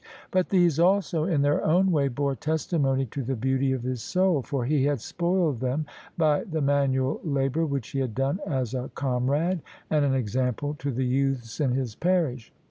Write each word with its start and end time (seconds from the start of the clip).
But 0.31 0.49
these 0.49 0.79
also 0.79 1.25
in 1.25 1.43
their 1.43 1.63
own 1.63 1.91
way 1.91 2.07
bore 2.07 2.33
testimony 2.35 3.05
to 3.05 3.21
the 3.21 3.35
beauty 3.35 3.71
of 3.71 3.83
his 3.83 4.01
soul; 4.01 4.41
for 4.41 4.65
he 4.65 4.85
had 4.85 4.99
spoiled 4.99 5.59
them 5.59 5.85
by 6.17 6.43
the 6.43 6.59
manual 6.59 7.21
labour 7.23 7.67
which 7.67 7.89
he 7.89 7.99
had 7.99 8.15
done 8.15 8.39
as 8.47 8.73
a 8.73 8.89
comrade 8.95 9.61
and 9.91 10.03
an 10.03 10.15
example 10.15 10.73
to 10.79 10.89
the 10.91 11.05
youths 11.05 11.59
in 11.61 11.73
his 11.73 11.93
parish. 11.93 12.51